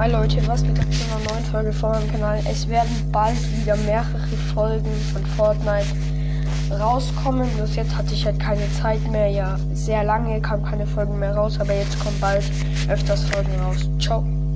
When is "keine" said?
8.40-8.62, 10.62-10.86